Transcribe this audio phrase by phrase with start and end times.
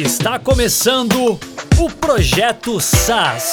[0.00, 1.38] Está começando
[1.78, 3.52] o Projeto SAS.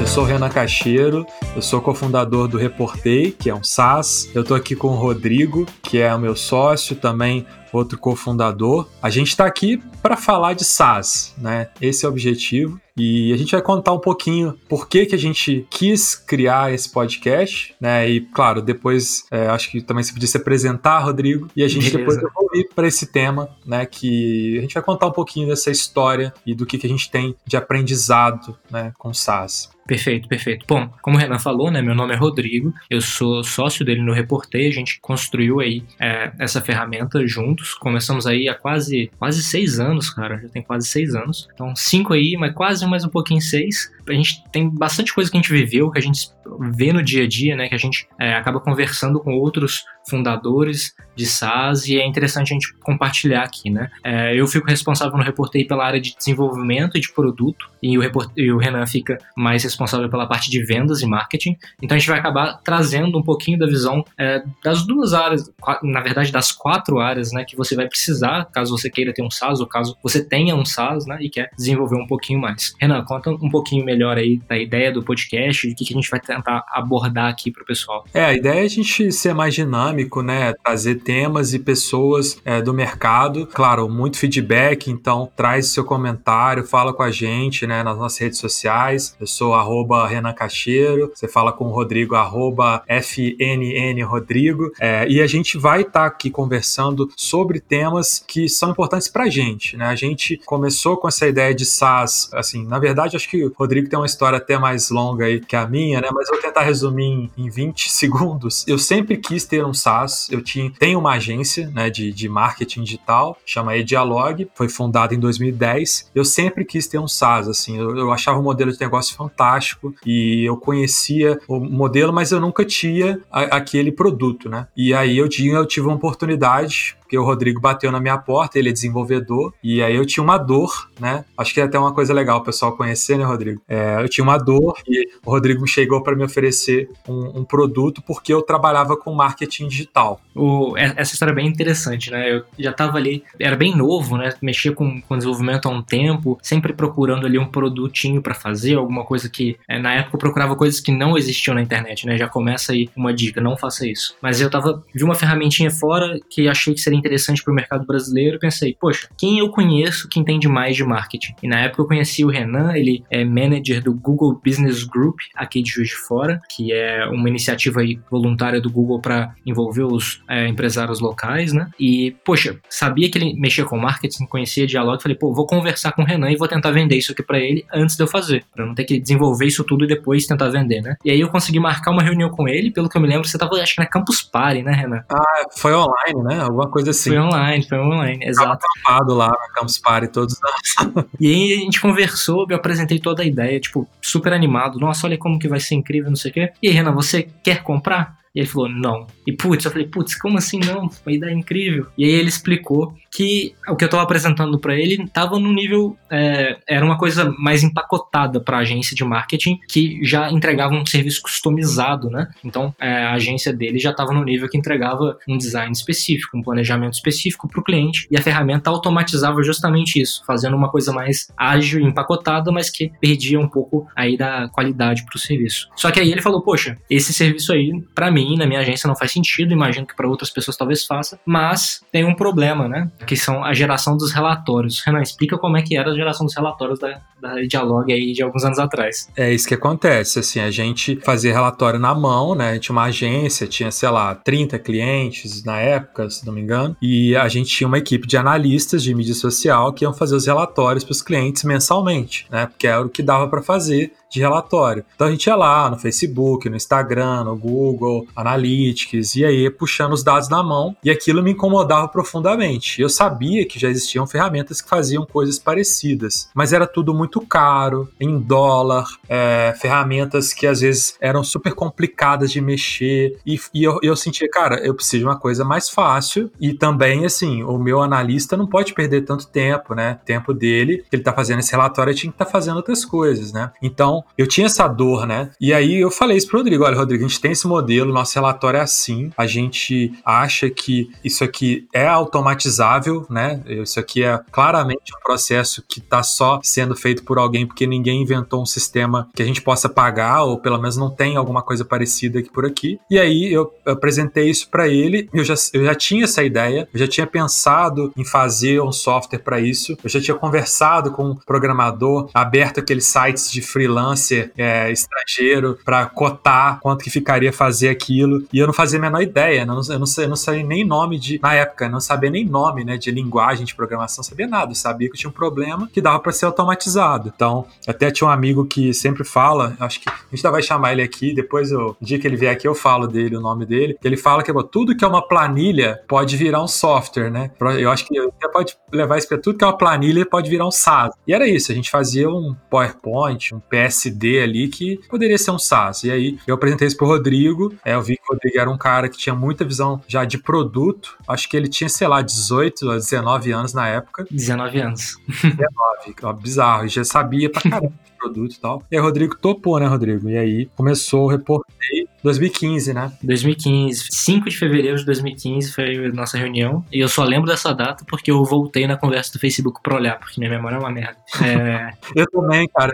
[0.00, 1.24] Eu sou o Renan Cacheiro,
[1.54, 4.28] eu sou cofundador do Reportei, que é um SaaS.
[4.34, 8.88] Eu estou aqui com o Rodrigo, que é o meu sócio, também outro cofundador.
[9.02, 11.68] A gente está aqui para falar de SaaS, né?
[11.80, 12.80] Esse é o objetivo.
[12.96, 16.90] E a gente vai contar um pouquinho por que, que a gente quis criar esse
[16.90, 18.08] podcast, né?
[18.08, 21.90] E, claro, depois é, acho que também você podia se apresentar, Rodrigo, e a gente
[21.90, 21.98] Beleza.
[21.98, 23.86] depois evoluir para esse tema, né?
[23.86, 27.10] Que a gente vai contar um pouquinho dessa história e do que, que a gente
[27.10, 29.70] tem de aprendizado né, com SaaS.
[29.86, 30.64] Perfeito, perfeito.
[30.68, 34.12] Bom, como o Renan falou, né, meu nome é Rodrigo, eu sou sócio dele no
[34.12, 37.26] Reportei, a gente construiu aí é, essa ferramenta
[37.62, 41.74] juntos, começamos aí há quase, quase seis anos, cara, já tem quase seis anos, então
[41.76, 45.40] cinco aí, mas quase mais um pouquinho seis, a gente tem bastante coisa que a
[45.40, 46.30] gente viveu, que a gente
[46.74, 47.68] vê no dia a dia, né?
[47.68, 52.54] Que a gente é, acaba conversando com outros fundadores de SaaS e é interessante a
[52.54, 53.90] gente compartilhar aqui, né?
[54.02, 58.02] É, eu fico responsável no Reportei pela área de desenvolvimento e de produto e o,
[58.36, 61.56] e o Renan fica mais responsável pela parte de vendas e marketing.
[61.80, 65.50] Então a gente vai acabar trazendo um pouquinho da visão é, das duas áreas,
[65.82, 67.44] na verdade das quatro áreas, né?
[67.52, 70.64] Que você vai precisar caso você queira ter um SaaS ou caso você tenha um
[70.64, 71.18] SaaS, né?
[71.20, 72.74] E quer desenvolver um pouquinho mais.
[72.80, 76.10] Renan, conta um pouquinho melhor aí da ideia do podcast, o que, que a gente
[76.10, 78.06] vai tentar abordar aqui para o pessoal.
[78.14, 80.54] É, a ideia é a gente ser mais dinâmico, né?
[80.64, 83.46] Trazer temas e pessoas é, do mercado.
[83.46, 87.82] Claro, muito feedback, então traz seu comentário, fala com a gente, né?
[87.82, 89.14] Nas nossas redes sociais.
[89.20, 94.72] Eu sou arroba Renan Cacheiro, você fala com o Rodrigo, arroba FNN Rodrigo.
[94.80, 99.28] É, e a gente vai estar tá aqui conversando sobre temas que são importantes pra
[99.28, 99.86] gente, né?
[99.86, 103.88] A gente começou com essa ideia de SaaS, assim, na verdade, acho que o Rodrigo
[103.88, 106.08] tem uma história até mais longa aí que a minha, né?
[106.12, 108.64] Mas eu vou tentar resumir em, 20 segundos.
[108.66, 110.28] Eu sempre quis ter um SaaS.
[110.30, 115.18] Eu tinha, tenho uma agência né, de, de marketing digital, chama Edialog, foi fundada em
[115.18, 116.10] 2010.
[116.14, 117.78] Eu sempre quis ter um SaaS, assim.
[117.78, 122.40] Eu, eu achava o modelo de negócio fantástico e eu conhecia o modelo, mas eu
[122.40, 124.66] nunca tinha a, aquele produto, né?
[124.76, 128.58] E aí eu, tinha, eu tive uma oportunidade porque o Rodrigo bateu na minha porta,
[128.58, 131.26] ele é desenvolvedor, e aí eu tinha uma dor, né?
[131.36, 133.60] Acho que é até uma coisa legal o pessoal conhecer, né, Rodrigo?
[133.68, 138.00] É, eu tinha uma dor e o Rodrigo chegou para me oferecer um, um, produto
[138.06, 140.22] porque eu trabalhava com marketing digital.
[140.34, 142.32] O, essa história é bem interessante, né?
[142.32, 144.32] Eu já estava ali, era bem novo, né?
[144.40, 149.04] Mexia com, com desenvolvimento há um tempo, sempre procurando ali um produtinho para fazer, alguma
[149.04, 152.16] coisa que, é, na época, eu procurava coisas que não existiam na internet, né?
[152.16, 154.16] Já começa aí uma dica, não faça isso.
[154.22, 157.86] Mas eu tava, vi uma ferramentinha fora que achei que seria interessante para o mercado
[157.86, 161.34] brasileiro, pensei, poxa, quem eu conheço que entende mais de marketing?
[161.42, 165.62] E na época eu conheci o Renan, ele é manager do Google Business Group aqui
[165.62, 167.80] de Juiz de Fora, que é uma iniciativa
[168.10, 171.68] voluntária do Google para envolver os é, empresários locais, né?
[171.78, 176.02] E, poxa, sabia que ele mexia com marketing, conhecia diálogo, falei, pô, vou conversar com
[176.02, 178.64] o Renan e vou tentar vender isso aqui para ele antes de eu fazer, para
[178.64, 180.96] não ter que desenvolver isso tudo e depois tentar vender, né?
[181.04, 183.38] E aí eu consegui marcar uma reunião com ele, pelo que eu me lembro, você
[183.38, 185.04] tava acho que na Campus Party, né, Renan?
[185.10, 186.40] Ah, foi online, né?
[186.40, 187.10] Alguma coisa assim.
[187.10, 188.64] Foi online, foi online, exato.
[188.84, 191.06] Tava lá na Campus Party todos os anos.
[191.20, 194.78] e aí a gente conversou, eu apresentei toda a ideia, tipo, super animado.
[194.78, 196.52] Nossa, olha como que vai ser incrível, não sei o quê.
[196.62, 198.22] E aí, Renan, você quer comprar?
[198.34, 199.06] E ele falou, não.
[199.26, 200.90] E putz, eu falei, putz, como assim não?
[201.06, 201.86] Uma ideia incrível.
[201.96, 205.96] E aí ele explicou que o que eu estava apresentando para ele estava no nível.
[206.10, 211.22] É, era uma coisa mais empacotada para agência de marketing que já entregava um serviço
[211.22, 212.28] customizado, né?
[212.44, 216.42] Então é, a agência dele já estava no nível que entregava um design específico, um
[216.42, 221.28] planejamento específico para o cliente e a ferramenta automatizava justamente isso, fazendo uma coisa mais
[221.36, 225.68] ágil e empacotada, mas que perdia um pouco aí da qualidade para o serviço.
[225.76, 228.96] Só que aí ele falou, poxa, esse serviço aí, para mim, na minha agência, não
[228.96, 232.90] faz sentido, imagino que para outras pessoas talvez faça, mas tem um problema, né?
[233.06, 234.82] Que são a geração dos relatórios.
[234.84, 238.22] Renan, explica como é que era a geração dos relatórios da, da Dialog aí de
[238.22, 239.08] alguns anos atrás.
[239.16, 242.58] É isso que acontece, assim, a gente fazia relatório na mão, né?
[242.58, 247.14] Tinha uma agência, tinha, sei lá, 30 clientes na época, se não me engano, e
[247.14, 250.82] a gente tinha uma equipe de analistas de mídia social que iam fazer os relatórios
[250.84, 252.46] para os clientes mensalmente, né?
[252.46, 254.84] Porque era o que dava para fazer de relatório.
[254.94, 259.92] Então a gente ia lá no Facebook, no Instagram, no Google, Analytics, e aí puxando
[259.92, 262.82] os dados na mão, e aquilo me incomodava profundamente.
[262.82, 267.20] Eu sabia que já existiam ferramentas que faziam coisas parecidas, mas era tudo muito muito
[267.26, 273.18] caro, em dólar, é, ferramentas que às vezes eram super complicadas de mexer.
[273.26, 276.30] E, e eu, eu sentia, cara, eu preciso de uma coisa mais fácil.
[276.40, 279.98] E também, assim, o meu analista não pode perder tanto tempo, né?
[280.06, 283.32] Tempo dele, ele tá fazendo esse relatório, ele tinha que estar tá fazendo outras coisas,
[283.32, 283.50] né?
[283.60, 285.30] Então, eu tinha essa dor, né?
[285.38, 288.14] E aí eu falei isso pro Rodrigo: olha, Rodrigo, a gente tem esse modelo, nosso
[288.14, 293.42] relatório é assim, a gente acha que isso aqui é automatizável, né?
[293.46, 298.02] Isso aqui é claramente um processo que está só sendo feito por alguém porque ninguém
[298.02, 301.64] inventou um sistema que a gente possa pagar, ou pelo menos não tem alguma coisa
[301.64, 302.78] parecida aqui por aqui.
[302.90, 306.78] E aí eu apresentei isso para ele, eu já, eu já tinha essa ideia, eu
[306.78, 311.14] já tinha pensado em fazer um software para isso, eu já tinha conversado com um
[311.14, 318.24] programador, aberto aqueles sites de freelancer é, estrangeiro para cotar quanto que ficaria fazer aquilo,
[318.32, 320.64] e eu não fazia a menor ideia, eu não, eu não, eu não sabia nem
[320.64, 324.52] nome de, na época, não sabia nem nome né, de linguagem de programação, sabia nada,
[324.52, 326.91] eu sabia que tinha um problema que dava para ser automatizado.
[327.14, 330.82] Então, até tinha um amigo que sempre fala, acho que a gente vai chamar ele
[330.82, 333.76] aqui, depois eu, no dia que ele vier aqui eu falo dele, o nome dele,
[333.82, 337.30] ele fala que tudo que é uma planilha pode virar um software, né?
[337.58, 340.46] Eu acho que você pode levar isso para tudo que é uma planilha pode virar
[340.46, 340.94] um SaaS.
[341.06, 345.38] E era isso, a gente fazia um PowerPoint, um PSD ali que poderia ser um
[345.38, 345.84] SaaS.
[345.84, 348.58] E aí eu apresentei isso pro Rodrigo, é, eu vi que o Rodrigo era um
[348.58, 352.70] cara que tinha muita visão já de produto, acho que ele tinha, sei lá, 18
[352.70, 354.06] a 19 anos na época.
[354.10, 354.96] 19 anos.
[355.22, 358.62] 19, bizarro, já sabia pra caramba de produto e tal.
[358.70, 360.08] E aí o Rodrigo topou, né, Rodrigo?
[360.08, 362.92] E aí começou o Reportei 2015, né?
[363.02, 363.86] 2015.
[363.90, 366.64] 5 de fevereiro de 2015 foi a nossa reunião.
[366.72, 369.98] E eu só lembro dessa data porque eu voltei na conversa do Facebook pra olhar,
[369.98, 370.96] porque minha memória é uma merda.
[371.22, 371.72] É...
[371.94, 372.72] eu também, cara.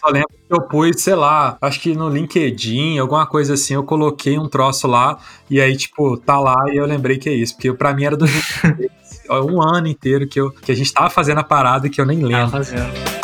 [0.00, 3.84] Só lembro que eu pus, sei lá, acho que no LinkedIn, alguma coisa assim, eu
[3.84, 7.54] coloquei um troço lá e aí, tipo, tá lá e eu lembrei que é isso.
[7.54, 8.90] Porque pra mim era 2015.
[9.30, 12.18] um ano inteiro que, eu, que a gente tava fazendo a parada que eu nem
[12.18, 12.50] lembro.
[12.50, 13.15] Tava fazendo.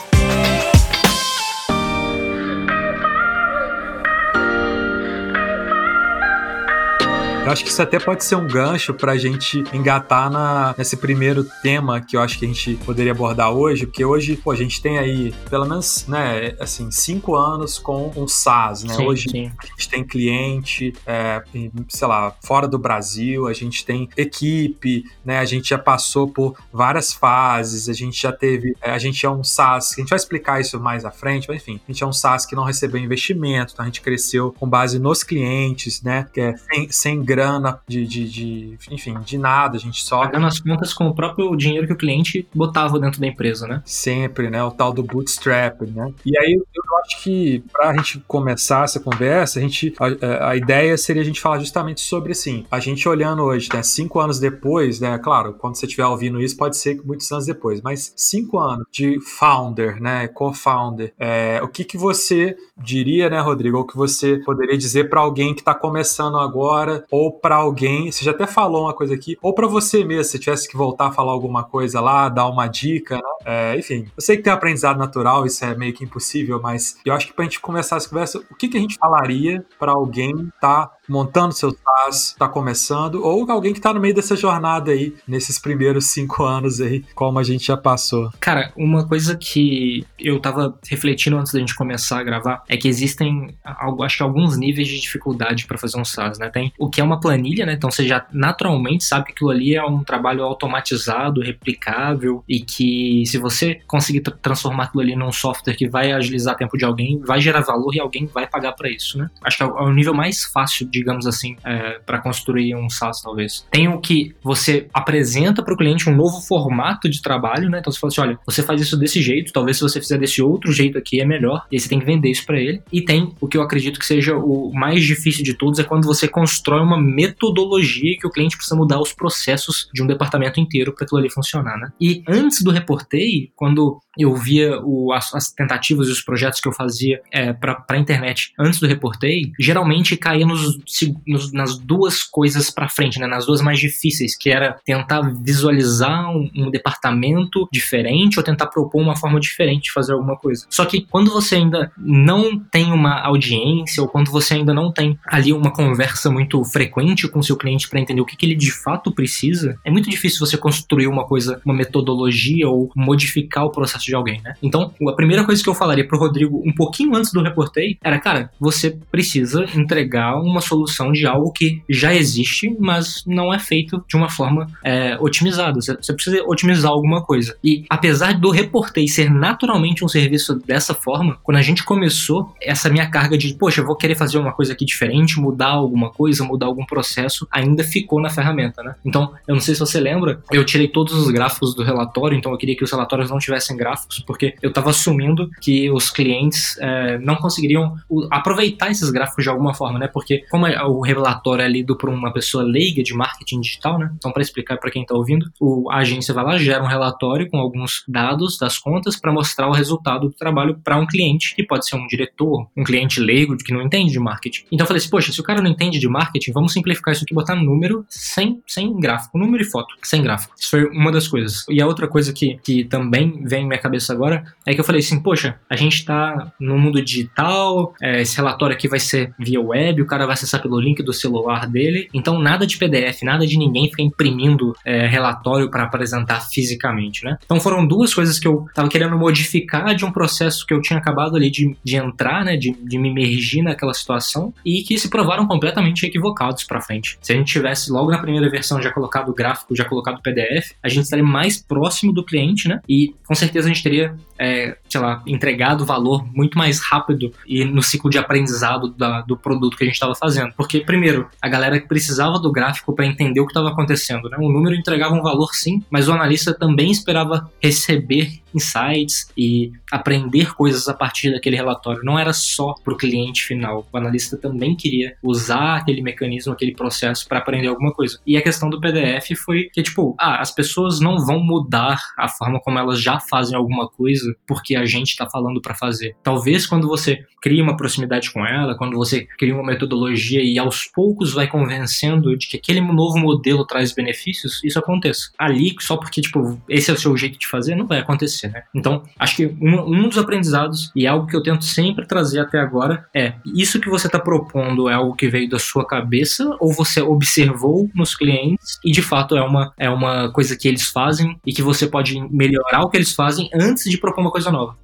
[7.44, 10.96] Eu acho que isso até pode ser um gancho para a gente engatar na, nesse
[10.96, 14.56] primeiro tema que eu acho que a gente poderia abordar hoje, porque hoje pô, a
[14.56, 18.94] gente tem aí pelo menos, né, assim, cinco anos com um SaaS, né?
[18.94, 19.50] Sim, hoje sim.
[19.58, 21.42] a gente tem cliente, é,
[21.88, 25.40] sei lá, fora do Brasil, a gente tem equipe, né?
[25.40, 29.30] A gente já passou por várias fases, a gente já teve, é, a gente é
[29.30, 32.06] um SaaS, a gente vai explicar isso mais à frente, mas enfim, a gente é
[32.06, 36.28] um SaaS que não recebeu investimento, então a gente cresceu com base nos clientes, né?
[36.32, 40.46] Que é sem, sem grana de, de, de, enfim, de nada, a gente só Pagando
[40.46, 43.82] as contas com o próprio dinheiro que o cliente botava dentro da empresa, né?
[44.02, 44.62] sempre, né?
[44.64, 46.12] O tal do bootstrap, né?
[46.24, 50.56] E aí eu acho que para a gente começar essa conversa, a gente a, a,
[50.56, 53.82] ideia seria a gente falar justamente sobre assim, a gente olhando hoje, né?
[53.82, 55.18] Cinco anos depois, né?
[55.18, 58.86] Claro, quando você estiver ouvindo isso, pode ser que muitos anos depois, mas cinco anos
[58.90, 60.26] de founder, né?
[60.28, 63.78] Co-founder, é, o que que você diria, né, Rodrigo?
[63.78, 68.24] Ou que você poderia dizer para alguém que está começando agora, ou para alguém, você
[68.24, 71.12] já até falou uma coisa aqui, ou para você mesmo, se tivesse que voltar a
[71.12, 73.22] falar alguma coisa lá, dar uma dica, né?
[73.44, 77.12] É, enfim, eu sei que tem aprendizado natural, isso é meio que impossível, mas eu
[77.12, 80.50] acho que pra gente começar essa conversa, o que, que a gente falaria para alguém
[80.60, 85.14] tá montando seu SaaS, tá começando, ou alguém que tá no meio dessa jornada aí,
[85.28, 88.30] nesses primeiros cinco anos aí, como a gente já passou?
[88.40, 92.88] Cara, uma coisa que eu tava refletindo antes da gente começar a gravar é que
[92.88, 96.48] existem, acho que alguns níveis de dificuldade para fazer um SaaS, né?
[96.48, 97.74] Tem o que é uma planilha, né?
[97.74, 103.24] Então você já naturalmente sabe que aquilo ali é um trabalho automatizado, replicável e que
[103.26, 107.20] se você conseguir tra transformar aquilo ali num software que vai agilizar tempo de alguém,
[107.20, 109.28] vai gerar valor e alguém vai pagar para isso, né?
[109.44, 113.66] Acho que é o nível mais fácil, digamos assim, é, para construir um SaaS, talvez.
[113.70, 117.78] Tem o que você apresenta para o cliente um novo formato de trabalho, né?
[117.80, 120.40] Então você fala assim, olha, você faz isso desse jeito, talvez se você fizer desse
[120.40, 122.80] outro jeito aqui é melhor, e aí você tem que vender isso para ele.
[122.92, 126.06] E tem o que eu acredito que seja o mais difícil de todos, é quando
[126.06, 130.92] você constrói uma metodologia que o cliente precisa mudar os processos de um departamento inteiro
[130.92, 131.92] para aquilo ali funcionar, né?
[132.00, 136.68] E antes do reportei, quando eu via o, as, as, tentativas e os projetos que
[136.68, 140.78] eu fazia é, para a internet antes do reportei, geralmente caía nos,
[141.26, 143.26] nos, nas duas coisas para frente, né?
[143.26, 149.00] nas duas mais difíceis, que era tentar visualizar um, um, departamento diferente ou tentar propor
[149.00, 150.66] uma forma diferente de fazer alguma coisa.
[150.68, 155.18] Só que quando você ainda não tem uma audiência ou quando você ainda não tem
[155.26, 158.54] ali uma conversa muito frequente com o seu cliente para entender o que, que ele
[158.54, 163.70] de fato precisa, é muito difícil você construir uma coisa, uma metodologia ou modificar o
[163.70, 164.54] processo de alguém, né?
[164.62, 168.18] Então, a primeira coisa que eu falaria pro Rodrigo um pouquinho antes do reportei era,
[168.18, 173.58] cara, você precisa entregar uma solução solução de algo que já existe, mas não é
[173.58, 175.80] feito de uma forma é, otimizada.
[175.80, 177.56] Você, precisa otimizar alguma coisa.
[177.62, 182.88] E apesar do Reportei ser naturalmente um serviço dessa forma, quando a gente começou, essa
[182.88, 186.44] minha carga de, poxa, eu vou querer fazer uma coisa aqui diferente, mudar alguma coisa,
[186.44, 188.94] mudar algum processo, ainda ficou na ferramenta, né?
[189.04, 192.52] Então, eu não sei se você lembra, eu tirei todos os gráficos do relatório, então
[192.52, 196.78] eu queria que os relatórios não tivessem gráficos, porque eu estava assumindo que os clientes
[196.78, 197.96] é, não conseguiriam
[198.30, 200.08] aproveitar esses gráficos de alguma forma, né?
[200.08, 204.12] Porque como o relatório é lido por uma pessoa leiga de marketing digital, né?
[204.16, 207.48] Então, para explicar para quem está ouvindo, o, a agência vai lá, gera um relatório
[207.48, 211.62] com alguns dados das contas para mostrar o resultado do trabalho para um cliente, que
[211.62, 214.64] pode ser um diretor, um cliente leigo que não entende de marketing.
[214.70, 217.24] Então eu falei assim, poxa, se o cara não entende de marketing, vamos simplificar isso
[217.24, 220.54] aqui, botar número sem, sem gráfico, número e foto, sem gráfico.
[220.58, 221.64] Isso foi uma das coisas.
[221.68, 224.84] E a outra coisa que, que também vem em minha cabeça agora é que eu
[224.84, 229.34] falei assim, poxa, a gente está no mundo digital, é, esse relatório aqui vai ser
[229.38, 233.22] via web, o cara vai acessar pelo link do celular dele, então nada de PDF,
[233.22, 237.36] nada de ninguém ficar imprimindo é, relatório para apresentar fisicamente, né?
[237.44, 240.98] Então foram duas coisas que eu tava querendo modificar de um processo que eu tinha
[240.98, 245.08] acabado ali de, de entrar, né, de, de me imergir naquela situação e que se
[245.08, 247.18] provaram completamente equivocados para frente.
[247.20, 250.22] Se a gente tivesse logo na primeira versão já colocado o gráfico, já colocado o
[250.22, 252.80] PDF, a gente estaria mais próximo do cliente, né?
[252.88, 257.64] E com certeza a gente teria, é, sei lá, entregado valor muito mais rápido e
[257.64, 260.52] no ciclo de aprendizado da, do produto que a gente estava fazendo.
[260.56, 264.36] Porque, primeiro, a galera precisava do gráfico para entender o que estava acontecendo, né?
[264.40, 270.54] O número entregava um valor sim, mas o analista também esperava receber insights e aprender
[270.54, 272.02] coisas a partir daquele relatório.
[272.04, 273.86] Não era só para o cliente final.
[273.92, 278.18] O analista também queria usar aquele mecanismo, aquele processo para aprender alguma coisa.
[278.26, 282.28] E a questão do PDF foi que, tipo, ah, as pessoas não vão mudar a
[282.28, 286.16] forma como elas já fazem alguma coisa porque a gente está falando para fazer.
[286.22, 290.84] Talvez quando você cria uma proximidade com ela, quando você cria uma metodologia e aos
[290.84, 295.30] poucos vai convencendo de que aquele novo modelo traz benefícios, isso aconteça.
[295.38, 298.62] Ali, só porque, tipo, esse é o seu jeito de fazer, não vai acontecer né?
[298.74, 302.58] Então, acho que um, um dos aprendizados, e algo que eu tento sempre trazer até
[302.58, 306.72] agora, é isso que você está propondo é algo que veio da sua cabeça ou
[306.72, 311.38] você observou nos clientes e de fato é uma, é uma coisa que eles fazem
[311.46, 314.76] e que você pode melhorar o que eles fazem antes de propor uma coisa nova.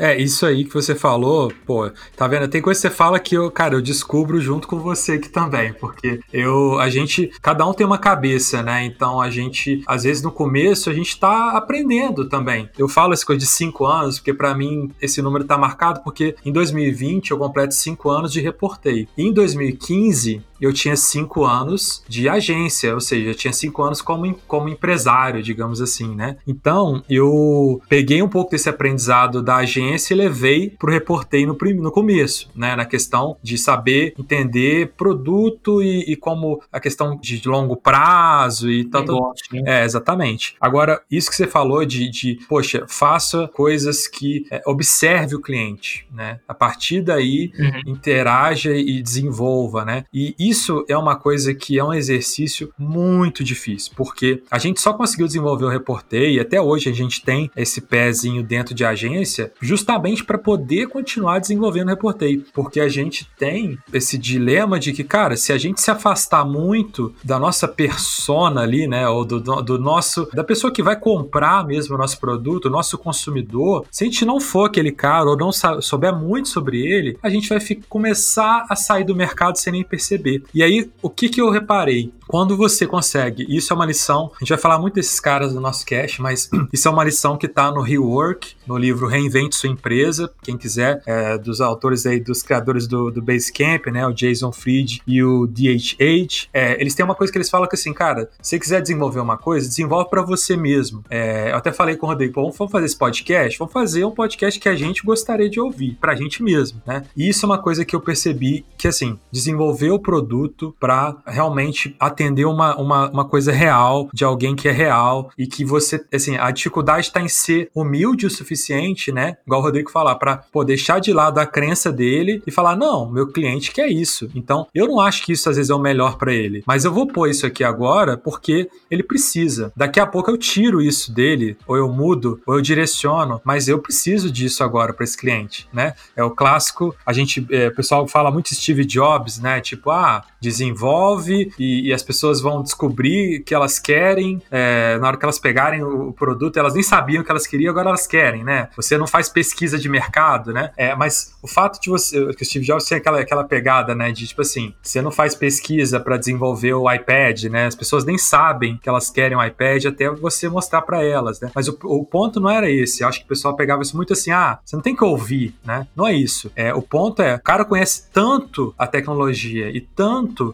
[0.00, 2.48] É, isso aí que você falou, pô, tá vendo?
[2.48, 5.74] Tem coisa que você fala que eu, cara, eu descubro junto com você aqui também,
[5.74, 8.82] porque eu, a gente, cada um tem uma cabeça, né?
[8.86, 12.66] Então a gente, às vezes no começo, a gente tá aprendendo também.
[12.78, 16.34] Eu falo essa coisa de cinco anos, porque para mim esse número tá marcado, porque
[16.46, 19.06] em 2020 eu completo cinco anos de reportei.
[19.18, 24.34] Em 2015 eu tinha cinco anos de agência, ou seja, eu tinha cinco anos como,
[24.46, 26.36] como empresário, digamos assim, né?
[26.46, 31.90] Então, eu peguei um pouco desse aprendizado da agência e levei pro reportei no, no
[31.90, 32.76] começo, né?
[32.76, 38.84] Na questão de saber entender produto e, e como a questão de longo prazo e
[38.84, 39.34] tal.
[39.52, 39.62] Né?
[39.66, 40.56] É, exatamente.
[40.60, 46.06] Agora, isso que você falou de, de poxa, faça coisas que é, observe o cliente,
[46.12, 46.40] né?
[46.46, 47.92] A partir daí, uhum.
[47.92, 50.04] interaja e desenvolva, né?
[50.12, 54.92] E isso é uma coisa que é um exercício muito difícil, porque a gente só
[54.92, 59.52] conseguiu desenvolver o Reportei e até hoje a gente tem esse pezinho dentro de agência
[59.60, 65.04] justamente para poder continuar desenvolvendo o Reportei, porque a gente tem esse dilema de que,
[65.04, 69.78] cara, se a gente se afastar muito da nossa persona ali, né, ou do, do
[69.78, 74.06] nosso, da pessoa que vai comprar mesmo o nosso produto, o nosso consumidor, se a
[74.06, 78.66] gente não for aquele cara ou não souber muito sobre ele, a gente vai começar
[78.68, 80.39] a sair do mercado sem nem perceber.
[80.54, 82.12] E aí, o que, que eu reparei?
[82.26, 85.60] Quando você consegue, isso é uma lição, a gente vai falar muito desses caras do
[85.60, 89.68] nosso cast, mas isso é uma lição que está no Rework, no livro Reinvente Sua
[89.68, 94.52] Empresa, quem quiser, é, dos autores aí, dos criadores do, do Basecamp, né, o Jason
[94.52, 98.30] Fried e o DHH, é, eles têm uma coisa que eles falam que assim, cara,
[98.40, 101.02] se você quiser desenvolver uma coisa, desenvolve para você mesmo.
[101.10, 103.58] É, eu até falei com o Rodrigo, vamos fazer esse podcast?
[103.58, 107.02] Vamos fazer um podcast que a gente gostaria de ouvir, pra gente mesmo, né?
[107.16, 110.29] E isso é uma coisa que eu percebi que, assim, desenvolver o produto
[110.78, 115.64] para realmente atender uma, uma, uma coisa real, de alguém que é real, e que
[115.64, 119.36] você, assim, a dificuldade está em ser humilde o suficiente, né?
[119.46, 123.26] Igual o Rodrigo falar, para deixar de lado a crença dele e falar: não, meu
[123.26, 124.30] cliente quer isso.
[124.34, 126.92] Então, eu não acho que isso às vezes é o melhor para ele, mas eu
[126.92, 129.72] vou pôr isso aqui agora porque ele precisa.
[129.76, 133.78] Daqui a pouco eu tiro isso dele, ou eu mudo, ou eu direciono, mas eu
[133.78, 135.94] preciso disso agora para esse cliente, né?
[136.16, 139.60] É o clássico, a gente, é, o pessoal fala muito Steve Jobs, né?
[139.60, 145.16] Tipo, ah, desenvolve e, e as pessoas vão descobrir que elas querem, é, na hora
[145.16, 148.68] que elas pegarem o, produto, elas nem sabiam que elas queriam, agora elas querem, né?
[148.76, 150.70] Você não faz pesquisa de mercado, né?
[150.76, 154.12] É, mas o fato de você, que o Steve Jobs tinha aquela, aquela pegada, né,
[154.12, 157.66] de tipo assim, você não faz pesquisa para desenvolver o iPad, né?
[157.66, 161.50] As pessoas nem sabem que elas querem o iPad até você mostrar para elas, né?
[161.54, 163.02] Mas o, o, ponto não era esse.
[163.02, 165.54] Eu acho que o pessoal pegava isso muito assim, ah, você não tem que ouvir,
[165.64, 165.86] né?
[165.94, 166.50] Não é isso.
[166.54, 170.09] É, o ponto é, o cara conhece tanto a tecnologia e tanto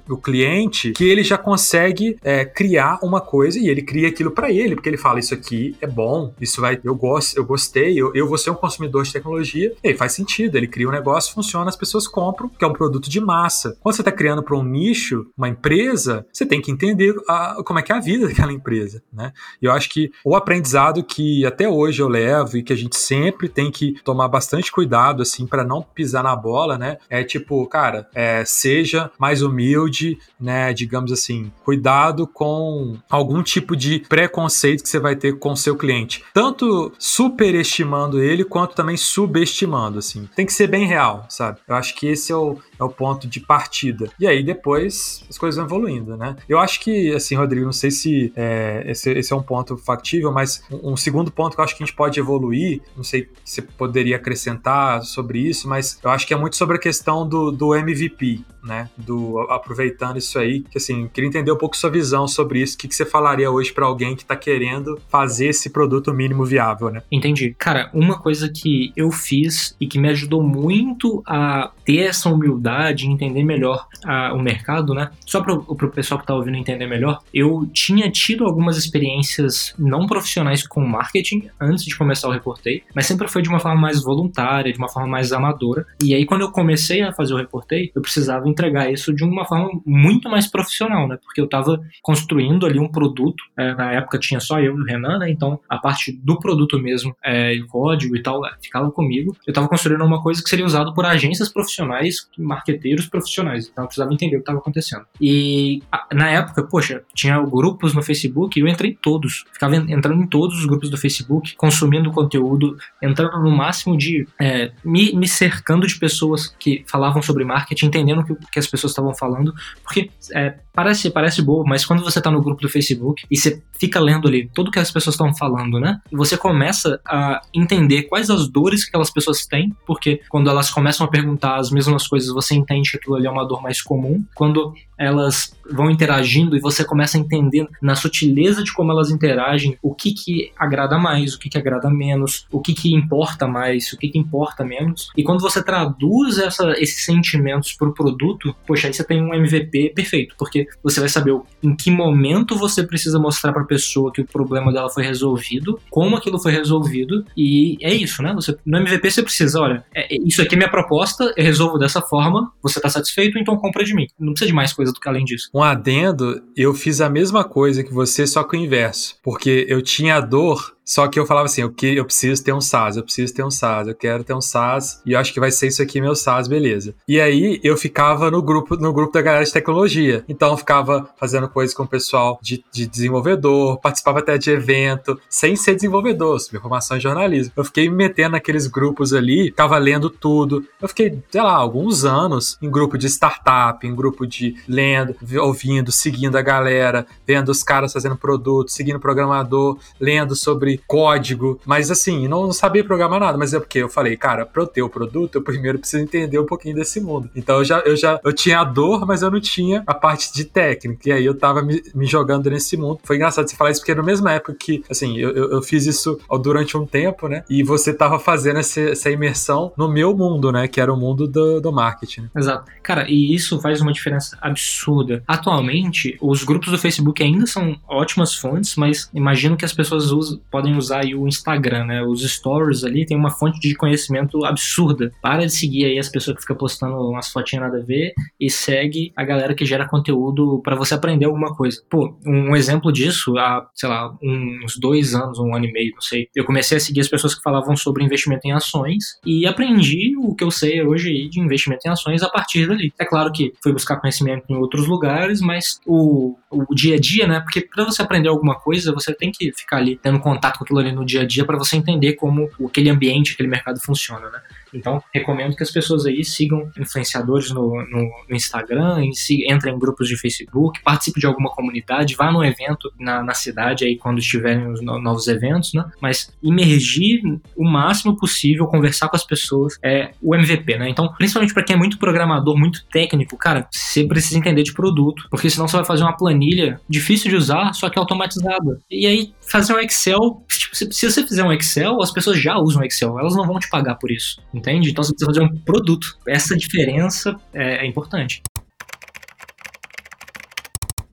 [0.08, 4.50] o cliente que ele já consegue é, criar uma coisa e ele cria aquilo para
[4.50, 8.14] ele, porque ele fala isso aqui é bom, isso vai, eu gosto, eu gostei, eu,
[8.14, 11.34] eu vou ser um consumidor de tecnologia, e aí faz sentido, ele cria um negócio,
[11.34, 13.76] funciona, as pessoas compram, que é um produto de massa.
[13.80, 17.78] Quando você está criando para um nicho, uma empresa, você tem que entender a, como
[17.78, 19.32] é que é a vida daquela empresa, né?
[19.60, 22.96] E eu acho que o aprendizado que até hoje eu levo e que a gente
[22.96, 26.98] sempre tem que tomar bastante cuidado, assim, para não pisar na bola, né?
[27.08, 30.72] É tipo, cara, é, seja mais humilde, né?
[30.72, 35.76] Digamos assim, cuidado com algum tipo de preconceito que você vai ter com o seu
[35.76, 36.24] cliente.
[36.32, 40.28] Tanto superestimando ele, quanto também subestimando, assim.
[40.34, 41.58] Tem que ser bem real, sabe?
[41.66, 44.10] Eu acho que esse é o, é o ponto de partida.
[44.18, 46.36] E aí depois as coisas vão evoluindo, né?
[46.48, 50.32] Eu acho que, assim, Rodrigo, não sei se é, esse, esse, é um ponto factível,
[50.32, 53.28] mas um, um, segundo ponto que eu acho que a gente pode evoluir, não sei
[53.44, 57.50] se poderia acrescentar sobre isso, mas eu acho que é muito sobre a questão do,
[57.50, 58.90] do MVP, né?
[58.96, 62.74] Do aproveitando isso aí, que assim, queria entender um pouco sua visão sobre isso.
[62.74, 66.44] O que, que você falaria hoje para alguém que está querendo fazer esse produto mínimo
[66.44, 67.02] viável, né?
[67.10, 67.54] Entendi.
[67.58, 73.06] Cara, uma coisa que eu fiz e que me ajudou muito a ter essa humildade,
[73.06, 75.10] entender melhor a, o mercado, né?
[75.24, 80.06] Só para o pessoal que está ouvindo entender melhor, eu tinha tido algumas experiências não
[80.06, 84.02] profissionais com marketing antes de começar o Reportei, mas sempre foi de uma forma mais
[84.02, 85.86] voluntária, de uma forma mais amadora.
[86.02, 89.44] E aí, quando eu comecei a fazer o Reportei, eu precisava entregar isso de uma
[89.44, 91.18] forma muito mais profissional, né?
[91.22, 93.42] Porque eu estava construindo ali um produto.
[93.56, 95.30] É, na época tinha só eu e o Renan, né?
[95.30, 99.36] Então a parte do produto mesmo, é, código e tal, é, ficava comigo.
[99.46, 103.68] Eu estava construindo uma coisa que seria usada por agências profissionais, marqueteiros profissionais.
[103.68, 105.04] Então eu precisava entender o que estava acontecendo.
[105.20, 105.82] E
[106.12, 109.44] na época, poxa, tinha grupos no Facebook e eu entrei em todos.
[109.52, 114.26] Ficava entrando em todos os grupos do Facebook, consumindo conteúdo, entrando no máximo de.
[114.40, 118.92] É, me, me cercando de pessoas que falavam sobre marketing, entendendo que, que as pessoas
[118.92, 123.24] estavam falando, porque é, parece, parece boa, mas quando você tá no grupo do Facebook
[123.30, 126.00] e você fica lendo ali tudo que as pessoas estão falando, né?
[126.12, 131.06] Você começa a entender quais as dores que aquelas pessoas têm, porque quando elas começam
[131.06, 134.24] a perguntar as mesmas coisas, você entende que aquilo ali é uma dor mais comum.
[134.34, 139.76] Quando elas vão interagindo e você começa a entender na sutileza de como elas interagem
[139.82, 143.92] o que que agrada mais, o que que agrada menos, o que que importa mais,
[143.92, 145.10] o que que importa menos.
[145.16, 148.35] E quando você traduz essa, esses sentimentos para o produto,
[148.66, 152.82] poxa, aí você tem um MVP perfeito, porque você vai saber em que momento você
[152.82, 157.24] precisa mostrar para a pessoa que o problema dela foi resolvido, como aquilo foi resolvido,
[157.36, 158.32] e é isso, né?
[158.34, 161.78] Você, no MVP você precisa, olha, é, é, isso aqui é minha proposta, eu resolvo
[161.78, 164.06] dessa forma, você está satisfeito, então compra de mim.
[164.18, 165.50] Não precisa de mais coisa do que além disso.
[165.54, 169.82] Um adendo, eu fiz a mesma coisa que você, só com o inverso, porque eu
[169.82, 173.02] tinha dor só que eu falava assim, eu, que, eu preciso ter um SaaS, eu
[173.02, 175.66] preciso ter um SaaS, eu quero ter um SaaS e eu acho que vai ser
[175.66, 176.94] isso aqui meu SaaS, beleza.
[177.08, 180.24] E aí eu ficava no grupo, no grupo da galera de tecnologia.
[180.28, 185.20] Então eu ficava fazendo coisas com o pessoal de, de desenvolvedor, participava até de evento,
[185.28, 187.52] sem ser desenvolvedor, sobre formação em jornalismo.
[187.56, 190.64] Eu fiquei me metendo naqueles grupos ali, ficava lendo tudo.
[190.80, 195.90] Eu fiquei, sei lá, alguns anos em grupo de startup, em grupo de lendo, ouvindo,
[195.90, 202.28] seguindo a galera, vendo os caras fazendo produtos, seguindo programador, lendo sobre código, mas assim,
[202.28, 205.36] não, sabia programar nada, mas é porque eu falei, cara, pra eu ter o produto,
[205.36, 207.30] eu primeiro preciso entender um pouquinho desse mundo.
[207.34, 210.32] Então eu já, eu já eu tinha a dor, mas eu não tinha a parte
[210.32, 212.98] de técnica, e aí eu tava me, me jogando nesse mundo.
[213.02, 215.86] Foi engraçado você falar isso, porque no mesma época que, assim, eu, eu, eu fiz
[215.86, 220.50] isso durante um tempo, né, e você tava fazendo essa, essa imersão no meu mundo,
[220.52, 222.28] né, que era o mundo do, do marketing.
[222.34, 222.70] Exato.
[222.82, 225.22] Cara, e isso faz uma diferença absurda.
[225.26, 230.40] Atualmente, os grupos do Facebook ainda são ótimas fontes, mas imagino que as pessoas usam,
[230.50, 232.02] podem podem usar o Instagram, né?
[232.02, 235.12] Os stories ali tem uma fonte de conhecimento absurda.
[235.22, 238.50] Para de seguir aí as pessoas que ficam postando umas fotinhas nada a ver e
[238.50, 241.80] segue a galera que gera conteúdo para você aprender alguma coisa.
[241.88, 246.00] Pô, um exemplo disso, há, sei lá, uns dois anos, um ano e meio, não
[246.00, 246.28] sei.
[246.34, 250.34] Eu comecei a seguir as pessoas que falavam sobre investimento em ações e aprendi o
[250.34, 252.92] que eu sei hoje de investimento em ações a partir dali.
[252.98, 257.26] É claro que fui buscar conhecimento em outros lugares, mas o, o dia a dia,
[257.26, 257.40] né?
[257.40, 260.78] Porque para você aprender alguma coisa, você tem que ficar ali tendo contato com aquilo
[260.78, 264.40] ali no dia a dia para você entender como aquele ambiente, aquele mercado funciona, né?
[264.76, 269.02] Então, recomendo que as pessoas aí sigam influenciadores no, no, no Instagram,
[269.48, 273.84] entrem em grupos de Facebook, participem de alguma comunidade, vá num evento na, na cidade
[273.84, 275.84] aí quando estiverem os novos eventos, né?
[276.00, 277.20] Mas imergir
[277.56, 280.88] o máximo possível, conversar com as pessoas, é o MVP, né?
[280.88, 285.26] Então, principalmente para quem é muito programador, muito técnico, cara, você precisa entender de produto,
[285.30, 288.78] porque senão você vai fazer uma planilha difícil de usar, só que automatizada.
[288.90, 292.58] E aí, fazer um Excel, tipo, se, se você fizer um Excel, as pessoas já
[292.58, 294.90] usam Excel, elas não vão te pagar por isso, entende?
[294.90, 296.18] Então você precisa fazer um produto.
[296.26, 298.42] Essa diferença é, é importante.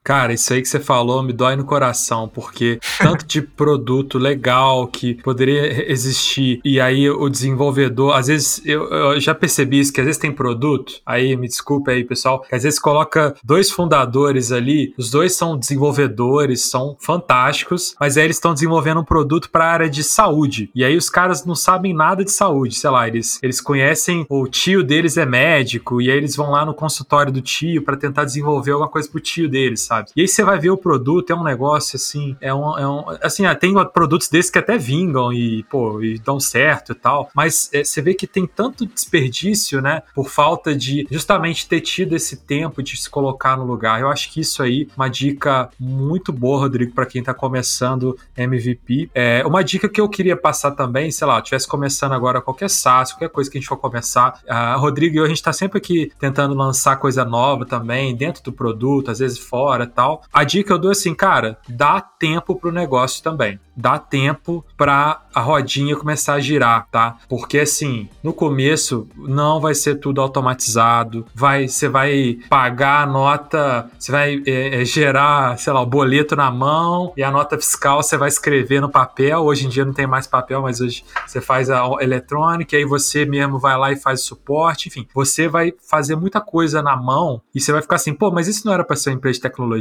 [0.03, 4.85] Cara, isso aí que você falou me dói no coração, porque tanto de produto legal
[4.87, 10.01] que poderia existir, e aí o desenvolvedor, às vezes eu, eu, já percebi isso, que
[10.01, 14.51] às vezes tem produto, aí me desculpe aí, pessoal, que às vezes coloca dois fundadores
[14.51, 19.65] ali, os dois são desenvolvedores, são fantásticos, mas aí eles estão desenvolvendo um produto para
[19.65, 20.69] a área de saúde.
[20.75, 24.47] E aí os caras não sabem nada de saúde, sei lá, eles, eles conhecem, o
[24.49, 28.25] tio deles é médico, e aí eles vão lá no consultório do tio para tentar
[28.25, 29.92] desenvolver alguma coisa pro tio deles, sabe?
[29.93, 30.11] Sabe?
[30.15, 32.77] E aí você vai ver o produto, é um negócio assim, é um.
[32.77, 36.93] É um assim, ah, tem produtos desses que até vingam e, pô, e dão certo
[36.93, 41.67] e tal, mas é, você vê que tem tanto desperdício, né, por falta de justamente
[41.67, 44.01] ter tido esse tempo de se colocar no lugar.
[44.01, 49.09] Eu acho que isso aí, uma dica muito boa, Rodrigo, para quem tá começando MVP.
[49.13, 53.11] É, uma dica que eu queria passar também, sei lá, tivesse começando agora qualquer SaaS,
[53.11, 55.77] qualquer coisa que a gente for começar, uh, Rodrigo e eu, a gente tá sempre
[55.77, 60.23] aqui tentando lançar coisa nova também, dentro do produto, às vezes fora tal.
[60.31, 63.59] A dica eu dou assim, cara, dá tempo pro negócio também.
[63.75, 67.17] Dá tempo pra a rodinha começar a girar, tá?
[67.27, 73.89] Porque assim, no começo não vai ser tudo automatizado, vai, você vai pagar a nota,
[73.97, 78.03] você vai é, é, gerar, sei lá, o boleto na mão e a nota fiscal
[78.03, 79.41] você vai escrever no papel.
[79.41, 82.85] Hoje em dia não tem mais papel, mas hoje você faz a eletrônica e aí
[82.85, 86.95] você mesmo vai lá e faz o suporte, enfim, você vai fazer muita coisa na
[86.95, 89.35] mão e você vai ficar assim, pô, mas isso não era para ser uma empresa
[89.35, 89.72] de tecnologia?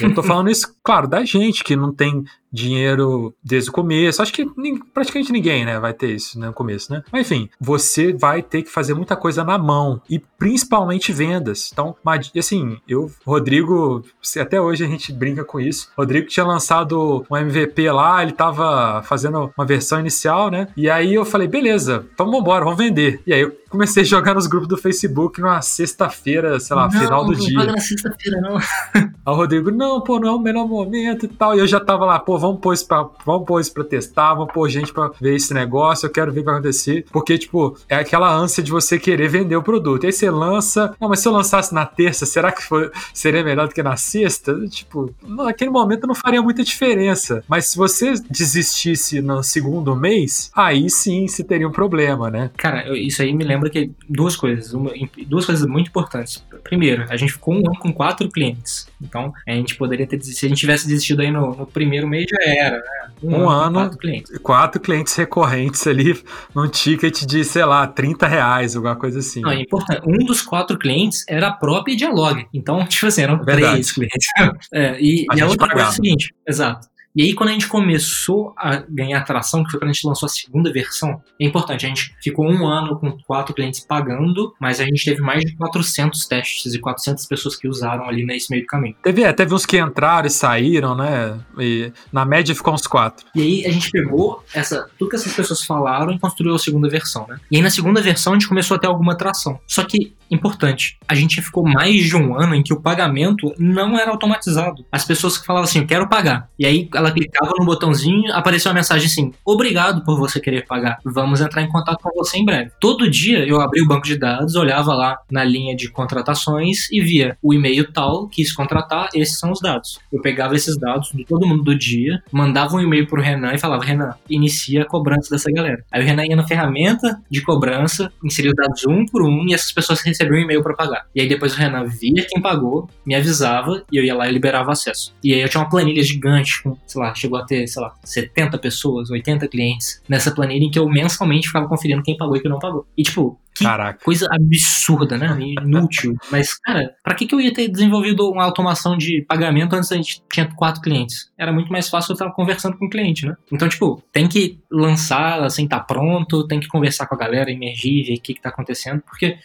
[0.00, 4.20] Eu tô falando isso, claro, da gente que não tem dinheiro desde o começo.
[4.20, 4.44] Acho que
[4.92, 7.02] praticamente ninguém, né, vai ter isso né, no começo, né?
[7.12, 11.70] Mas enfim, você vai ter que fazer muita coisa na mão e principalmente vendas.
[11.72, 11.94] Então,
[12.36, 14.04] assim, eu, Rodrigo,
[14.40, 15.90] até hoje a gente brinca com isso.
[15.96, 20.68] Rodrigo tinha lançado um MVP lá, ele tava fazendo uma versão inicial, né?
[20.76, 23.20] E aí eu falei, beleza, então vambora, vamos vender.
[23.26, 27.00] E aí eu comecei a jogar nos grupos do Facebook numa sexta-feira, sei lá, não,
[27.00, 27.58] final do não dia.
[27.58, 28.56] Não, na sexta-feira, não.
[28.94, 31.54] Aí o Rodrigo, não, pô, não é o melhor momento e tal.
[31.54, 34.34] E eu já tava lá, pô, vamos pôr isso pra, vamos pôr isso pra testar,
[34.34, 37.04] vamos pôr gente pra ver esse negócio, eu quero ver o que vai acontecer.
[37.12, 40.04] Porque, tipo, é aquela ânsia de você querer vender o produto.
[40.04, 43.44] E aí você lança, não, mas se eu lançasse na terça, será que foi, seria
[43.44, 44.54] melhor do que na sexta?
[44.68, 47.44] Tipo, naquele momento não faria muita diferença.
[47.48, 52.50] Mas se você desistisse no segundo mês, aí sim você teria um problema, né?
[52.56, 54.92] Cara, isso aí me lembra que duas coisas, uma,
[55.26, 56.44] duas coisas muito importantes.
[56.62, 58.86] Primeiro, a gente ficou um ano com quatro clientes.
[59.00, 60.22] Então, a gente poderia ter.
[60.22, 63.10] Se a gente tivesse desistido aí no, no primeiro mês, já era, né?
[63.22, 64.38] Um, um ano, quatro clientes.
[64.38, 66.18] quatro clientes recorrentes ali
[66.54, 69.40] num ticket de, sei lá, 30 reais, alguma coisa assim.
[69.40, 70.02] Não, é importante.
[70.06, 72.46] Um dos quatro clientes era a própria Dialog.
[72.54, 73.72] Então, tipo assim, eram Verdade.
[73.72, 74.26] três clientes.
[74.72, 75.72] É, e a, e a outra pagava.
[75.72, 76.88] coisa é o seguinte, exato.
[77.14, 80.26] E aí, quando a gente começou a ganhar atração, que foi quando a gente lançou
[80.26, 84.80] a segunda versão, é importante, a gente ficou um ano com quatro clientes pagando, mas
[84.80, 88.62] a gente teve mais de 400 testes e 400 pessoas que usaram ali nesse meio
[88.62, 88.94] do caminho.
[89.02, 91.38] Teve, é, teve uns que entraram e saíram, né?
[91.58, 93.26] E na média ficou uns quatro.
[93.34, 96.88] E aí, a gente pegou essa, tudo que essas pessoas falaram e construiu a segunda
[96.88, 97.40] versão, né?
[97.50, 99.58] E aí, na segunda versão, a gente começou a ter alguma atração.
[99.66, 100.98] Só que importante.
[101.08, 104.84] A gente ficou mais de um ano em que o pagamento não era automatizado.
[104.90, 106.48] As pessoas que falavam assim, quero pagar.
[106.58, 110.98] E aí ela clicava no botãozinho, apareceu uma mensagem assim, obrigado por você querer pagar.
[111.04, 112.70] Vamos entrar em contato com você em breve.
[112.80, 117.00] Todo dia eu abria o banco de dados, olhava lá na linha de contratações e
[117.00, 119.98] via o e-mail tal, quis contratar, esses são os dados.
[120.12, 123.58] Eu pegava esses dados de todo mundo do dia, mandava um e-mail pro Renan e
[123.58, 125.84] falava, Renan, inicia a cobrança dessa galera.
[125.90, 129.54] Aí o Renan ia na ferramenta de cobrança, inseria os dados um por um e
[129.54, 131.06] essas pessoas receber um e-mail para pagar.
[131.14, 134.32] E aí depois o Renan via quem pagou, me avisava e eu ia lá e
[134.32, 135.14] liberava acesso.
[135.22, 137.94] E aí eu tinha uma planilha gigante, com, sei lá, chegou a ter, sei lá,
[138.04, 142.40] 70 pessoas, 80 clientes nessa planilha em que eu mensalmente ficava conferindo quem pagou e
[142.40, 142.86] quem não pagou.
[142.96, 144.02] E tipo, Que Caraca.
[144.02, 145.38] coisa absurda, né?
[145.38, 146.16] Inútil.
[146.32, 149.96] Mas, cara, pra que, que eu ia ter desenvolvido uma automação de pagamento antes a
[149.96, 151.30] gente tinha quatro clientes?
[151.36, 153.36] Era muito mais fácil eu estar conversando com o cliente, né?
[153.52, 158.06] Então, tipo, tem que lançar, assim, tá pronto, tem que conversar com a galera, emergir,
[158.06, 159.36] ver o que, que tá acontecendo, porque,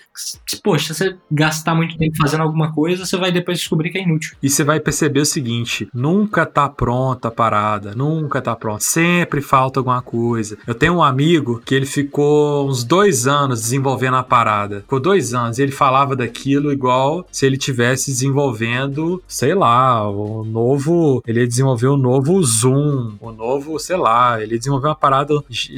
[0.63, 4.03] poxa, se você gastar muito tempo fazendo alguma coisa, você vai depois descobrir que é
[4.03, 4.37] inútil.
[4.41, 8.81] E você vai perceber o seguinte: nunca tá pronta a parada, nunca tá pronta.
[8.81, 10.57] Sempre falta alguma coisa.
[10.65, 14.81] Eu tenho um amigo que ele ficou uns dois anos desenvolvendo a parada.
[14.81, 20.43] Ficou dois anos e ele falava daquilo igual se ele tivesse desenvolvendo, sei lá, o
[20.43, 21.21] novo.
[21.25, 25.33] Ele ia desenvolver o novo Zoom, o novo, sei lá, ele desenvolveu uma parada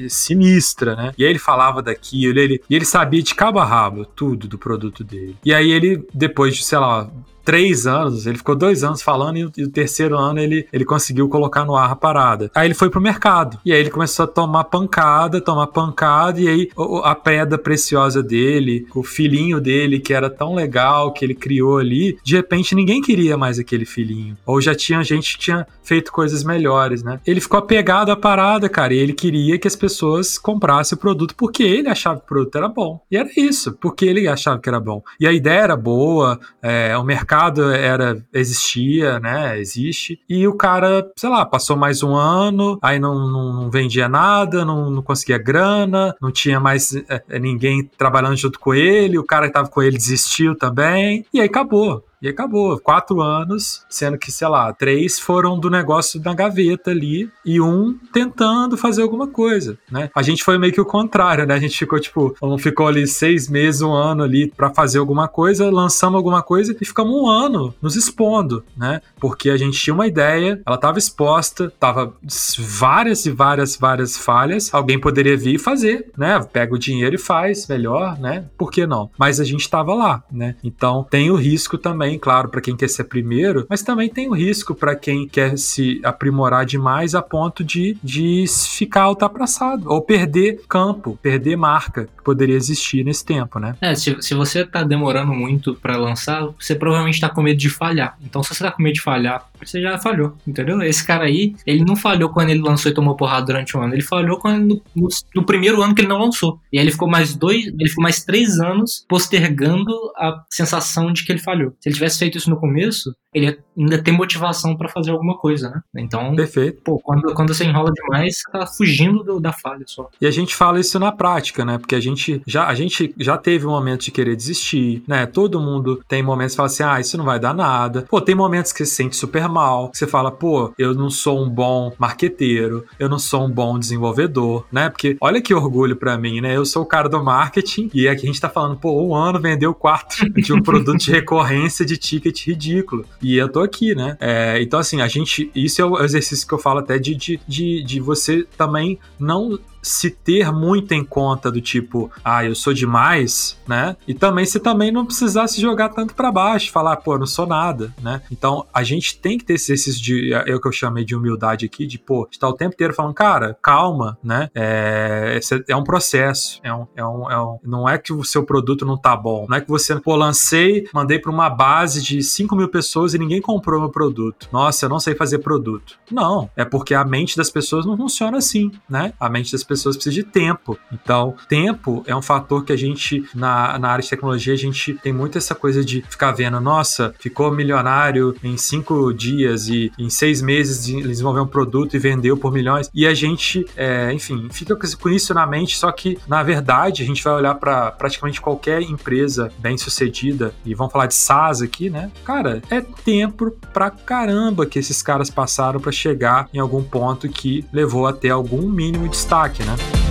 [0.09, 1.13] sinistra, né?
[1.17, 4.57] E aí ele falava daquilo, ele, e ele sabia de cabo a rabo tudo do
[4.57, 5.35] produto dele.
[5.43, 7.09] E aí ele, depois de, sei lá,
[7.47, 11.29] três anos, ele ficou dois anos falando e e o, terceiro ano ele, ele conseguiu
[11.29, 12.51] colocar no ar a parada.
[12.53, 13.57] Aí ele foi pro mercado.
[13.63, 16.69] E aí ele começou a tomar pancada, tomar pancada, e aí
[17.05, 22.17] a pedra preciosa dele, o filhinho dele, que era tão legal, que ele criou ali,
[22.21, 24.35] de repente ninguém queria mais aquele filhinho.
[24.45, 27.21] Ou já tinha gente que tinha feito coisas melhores, né?
[27.25, 31.33] Ele ficou apegado à parada, cara, e ele queria que as pessoas comprassem o produto
[31.33, 32.99] porque ele achava que o produto era bom.
[33.09, 35.01] E era isso, porque ele achava que era bom.
[35.17, 39.59] E a ideia era boa, é, o mercado mercado era existia, né?
[39.59, 40.19] Existe.
[40.27, 44.89] E o cara, sei lá, passou mais um ano, aí não, não vendia nada, não,
[44.89, 49.53] não conseguia grana, não tinha mais é, ninguém trabalhando junto com ele, o cara que
[49.53, 52.03] tava com ele desistiu também, e aí acabou.
[52.21, 52.79] E acabou.
[52.79, 57.97] Quatro anos, sendo que, sei lá, três foram do negócio da gaveta ali e um
[58.11, 60.09] tentando fazer alguma coisa, né?
[60.15, 61.53] A gente foi meio que o contrário, né?
[61.53, 65.69] A gente ficou, tipo, ficou ali seis meses, um ano ali para fazer alguma coisa,
[65.69, 69.01] lançamos alguma coisa e ficamos um ano nos expondo, né?
[69.19, 72.13] Porque a gente tinha uma ideia, ela tava exposta, tava
[72.59, 76.39] várias e várias, várias falhas, alguém poderia vir e fazer, né?
[76.51, 78.45] Pega o dinheiro e faz melhor, né?
[78.57, 79.09] Por que não?
[79.17, 80.55] Mas a gente tava lá, né?
[80.63, 84.29] Então tem o risco também também, claro, para quem quer ser primeiro, mas também tem
[84.29, 90.01] o risco para quem quer se aprimorar demais a ponto de, de ficar ultrapassado ou
[90.01, 93.77] perder campo, perder marca poderia existir nesse tempo, né?
[93.79, 97.69] É, se, se você tá demorando muito para lançar, você provavelmente tá com medo de
[97.69, 98.17] falhar.
[98.21, 100.81] Então, se você tá com medo de falhar, você já falhou, entendeu?
[100.81, 103.93] Esse cara aí, ele não falhou quando ele lançou e tomou porrada durante um ano,
[103.93, 106.59] ele falhou quando, no, no, no primeiro ano que ele não lançou.
[106.71, 111.23] E aí ele ficou mais dois, ele ficou mais três anos postergando a sensação de
[111.23, 111.71] que ele falhou.
[111.79, 115.69] Se ele tivesse feito isso no começo, ele ainda tem motivação para fazer alguma coisa,
[115.69, 115.81] né?
[115.95, 116.81] Então, Perfeito.
[116.83, 120.09] pô, quando, quando você enrola demais, você tá fugindo do, da falha só.
[120.19, 121.77] E a gente fala isso na prática, né?
[121.77, 125.25] Porque a gente já, a gente já teve um momento de querer desistir, né?
[125.25, 128.05] Todo mundo tem momentos que fala assim, ah, isso não vai dar nada.
[128.09, 131.09] Pô, tem momentos que você se sente super mal, que você fala, pô, eu não
[131.09, 134.89] sou um bom marqueteiro, eu não sou um bom desenvolvedor, né?
[134.89, 136.55] Porque olha que orgulho para mim, né?
[136.55, 139.39] Eu sou o cara do marketing e aqui a gente tá falando, pô, um ano
[139.39, 143.05] vendeu quatro de um produto de recorrência de ticket ridículo.
[143.21, 144.17] E eu tô aqui, né?
[144.19, 145.51] É, então, assim, a gente.
[145.55, 149.59] Isso é o exercício que eu falo até de, de, de, de você também não
[149.81, 153.95] se ter muito em conta do tipo, ah, eu sou demais, né?
[154.07, 157.25] E também se também não precisar se jogar tanto para baixo, falar, pô, eu não
[157.25, 158.21] sou nada, né?
[158.31, 161.15] Então a gente tem que ter esse exercício de, é o que eu chamei de
[161.15, 164.49] humildade aqui, de, pô, estar o tempo inteiro falando, cara, calma, né?
[164.53, 168.43] É, é um processo, é um, é um, é um, não é que o seu
[168.43, 172.21] produto não tá bom, não é que você, pô, lancei, mandei para uma base de
[172.21, 174.49] 5 mil pessoas e ninguém comprou meu produto.
[174.51, 175.97] Nossa, eu não sei fazer produto.
[176.11, 179.13] Não, é porque a mente das pessoas não funciona assim, né?
[179.19, 180.77] A mente das pessoas precisa de tempo.
[180.91, 184.93] Então, tempo é um fator que a gente, na, na área de tecnologia, a gente
[184.95, 190.09] tem muito essa coisa de ficar vendo, nossa, ficou milionário em cinco dias e em
[190.09, 192.89] seis meses desenvolveu um produto e vendeu por milhões.
[192.93, 197.05] E a gente, é, enfim, fica com isso na mente, só que, na verdade, a
[197.05, 201.89] gente vai olhar para praticamente qualquer empresa bem sucedida, e vamos falar de SaaS aqui,
[201.89, 202.11] né?
[202.23, 207.65] Cara, é tempo pra caramba que esses caras passaram para chegar em algum ponto que
[207.71, 209.17] levou até algum mínimo de
[209.57, 210.06] destaque né?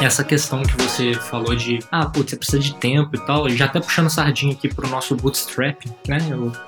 [0.00, 3.64] Essa questão que você falou de, ah, putz, você precisa de tempo e tal, já
[3.64, 6.18] até puxando sardinha aqui pro nosso bootstrap, né,